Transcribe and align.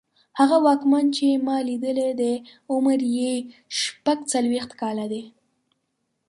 هغه 0.39 0.57
واکمن 0.65 1.05
چې 1.17 1.27
ما 1.45 1.57
لیدلی 1.67 2.09
دی 2.21 2.33
عمر 2.71 2.99
یې 3.17 3.33
شپږڅلوېښت 3.79 4.71
کاله 4.81 5.05
دی. 5.11 5.23